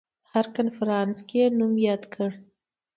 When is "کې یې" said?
1.27-1.47